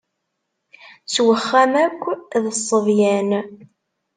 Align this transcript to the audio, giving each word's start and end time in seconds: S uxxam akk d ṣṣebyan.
S 1.13 1.15
uxxam 1.35 1.73
akk 1.85 2.03
d 2.43 2.45
ṣṣebyan. 2.59 3.29